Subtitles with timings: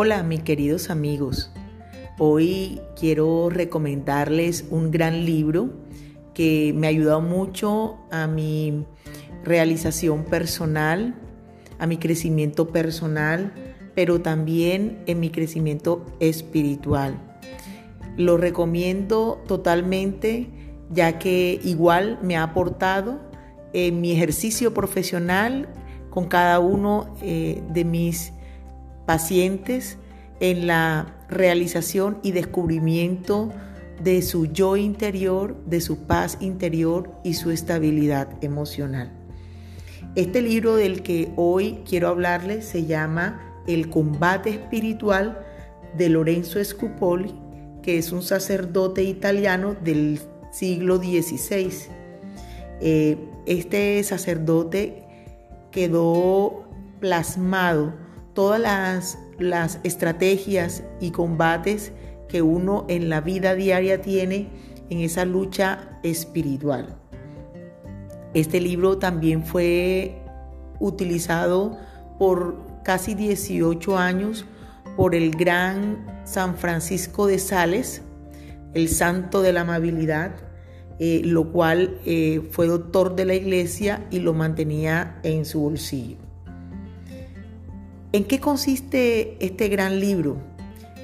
[0.00, 1.50] Hola mis queridos amigos,
[2.20, 5.70] hoy quiero recomendarles un gran libro
[6.34, 8.86] que me ha ayudado mucho a mi
[9.42, 11.16] realización personal,
[11.80, 13.52] a mi crecimiento personal,
[13.96, 17.18] pero también en mi crecimiento espiritual.
[18.16, 20.46] Lo recomiendo totalmente
[20.90, 23.18] ya que igual me ha aportado
[23.72, 25.68] en mi ejercicio profesional
[26.08, 28.32] con cada uno eh, de mis
[29.08, 29.96] pacientes
[30.38, 33.50] en la realización y descubrimiento
[34.04, 39.10] de su yo interior, de su paz interior y su estabilidad emocional.
[40.14, 45.42] Este libro del que hoy quiero hablarles se llama El combate espiritual
[45.96, 47.34] de Lorenzo Scupoli,
[47.82, 50.20] que es un sacerdote italiano del
[50.52, 51.70] siglo XVI.
[52.82, 55.02] Eh, este sacerdote
[55.70, 56.68] quedó
[57.00, 58.06] plasmado
[58.38, 61.90] todas las, estrategias y combates
[62.28, 64.48] que uno en la vida diaria tiene
[64.90, 66.94] en esa lucha espiritual.
[68.34, 70.22] Este libro también fue
[70.78, 71.78] utilizado
[72.20, 74.46] por casi 18 años
[74.96, 78.02] por el gran San Francisco de Sales,
[78.72, 80.36] el santo de la amabilidad,
[81.00, 86.27] eh, lo cual eh, fue doctor de la iglesia y lo mantenía en su bolsillo.
[88.10, 90.38] ¿En qué consiste este gran libro?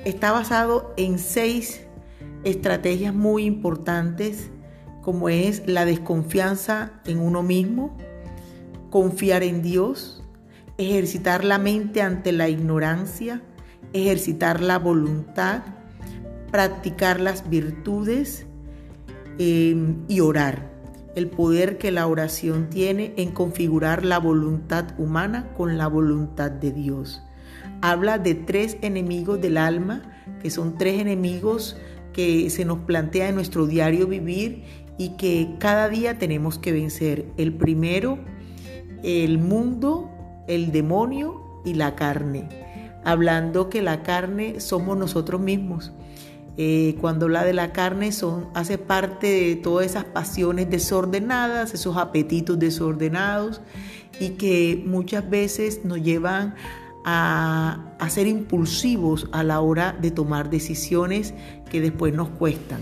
[0.07, 1.83] Está basado en seis
[2.45, 4.51] estrategias muy importantes,
[5.03, 7.95] como es la desconfianza en uno mismo,
[8.89, 10.23] confiar en Dios,
[10.79, 13.43] ejercitar la mente ante la ignorancia,
[13.93, 15.63] ejercitar la voluntad,
[16.51, 18.47] practicar las virtudes
[19.39, 20.74] em, y orar.
[21.15, 26.73] El poder que la oración tiene en configurar la voluntad humana con la voluntad de
[26.73, 27.23] Dios.
[27.83, 30.03] Habla de tres enemigos del alma,
[30.43, 31.77] que son tres enemigos
[32.13, 34.65] que se nos plantea en nuestro diario vivir
[34.99, 37.27] y que cada día tenemos que vencer.
[37.37, 38.19] El primero,
[39.03, 40.11] el mundo,
[40.49, 42.49] el demonio y la carne.
[43.05, 45.93] Hablando que la carne somos nosotros mismos
[46.57, 51.97] eh, cuando habla de la carne son, hace parte de todas esas pasiones desordenadas, esos
[51.97, 53.61] apetitos desordenados
[54.21, 56.55] y que muchas veces nos llevan
[57.05, 61.35] a, ser impulsivos a la hora de tomar decisiones
[61.71, 62.81] que después nos cuestan.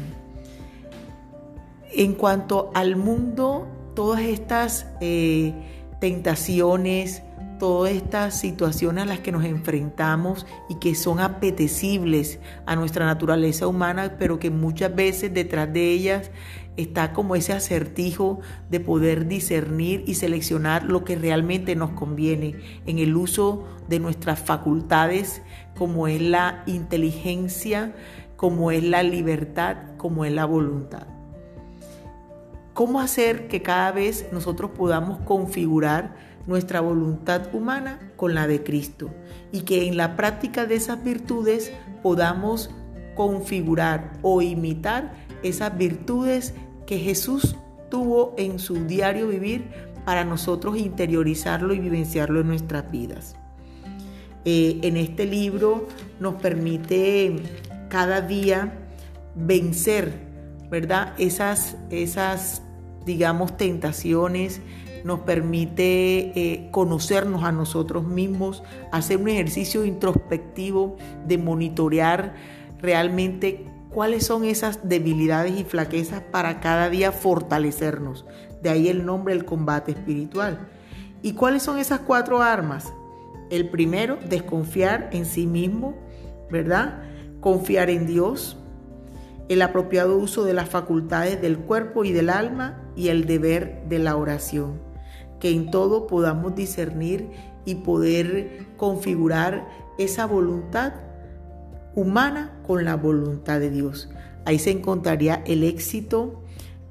[1.92, 5.54] En cuanto al mundo, todas estas eh,
[6.02, 7.22] tentaciones,
[7.60, 13.68] todas estas situaciones a las que nos enfrentamos y que son apetecibles a nuestra naturaleza
[13.68, 16.32] humana, pero que muchas veces detrás de ellas
[16.76, 22.98] está como ese acertijo de poder discernir y seleccionar lo que realmente nos conviene en
[22.98, 25.40] el uso de nuestras facultades,
[25.78, 27.94] como es la inteligencia,
[28.34, 31.11] como es la libertad, como es la voluntad.
[32.74, 36.14] ¿Cómo hacer que cada vez nosotros podamos configurar
[36.46, 39.10] nuestra voluntad humana con la de Cristo
[39.52, 41.72] y que en la práctica de esas virtudes
[42.02, 42.70] podamos
[43.14, 46.54] configurar o imitar esas virtudes
[46.86, 47.56] que Jesús
[47.90, 49.68] tuvo en su diario vivir
[50.04, 53.36] para nosotros interiorizarlo y vivenciarlo en nuestras vidas.
[54.44, 55.86] Eh, en este libro
[56.18, 57.36] nos permite
[57.88, 58.72] cada día
[59.34, 60.31] vencer,
[60.72, 61.12] ¿verdad?
[61.18, 62.62] Esas, esas
[63.04, 64.62] digamos, tentaciones,
[65.04, 70.96] nos permite eh, conocernos a nosotros mismos, hacer un ejercicio introspectivo
[71.26, 72.34] de monitorear
[72.80, 78.24] realmente cuáles son esas debilidades y flaquezas para cada día fortalecernos.
[78.62, 80.68] De ahí el nombre del combate espiritual.
[81.20, 82.90] ¿Y cuáles son esas cuatro armas?
[83.50, 85.98] El primero, desconfiar en sí mismo,
[86.50, 87.02] ¿verdad?
[87.40, 88.56] Confiar en Dios,
[89.48, 93.98] el apropiado uso de las facultades del cuerpo y del alma y el deber de
[93.98, 94.92] la oración
[95.42, 97.28] que en todo podamos discernir
[97.64, 99.66] y poder configurar
[99.98, 100.92] esa voluntad
[101.96, 104.08] humana con la voluntad de Dios.
[104.44, 106.44] Ahí se encontraría el éxito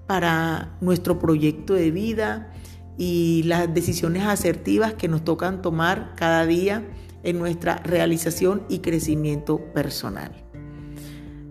[0.05, 2.51] para nuestro proyecto de vida
[2.97, 6.83] y las decisiones asertivas que nos tocan tomar cada día
[7.23, 10.50] en nuestra realización y crecimiento personal.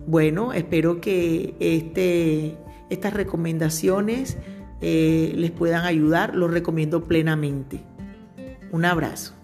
[0.07, 2.57] Bueno, espero que este,
[2.89, 4.39] estas recomendaciones
[4.81, 7.81] eh, les puedan ayudar, los recomiendo plenamente.
[8.73, 9.40] Un abrazo.